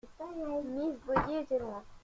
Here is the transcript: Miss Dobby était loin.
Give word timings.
Miss 0.65 0.95
Dobby 1.05 1.35
était 1.35 1.59
loin. 1.59 1.83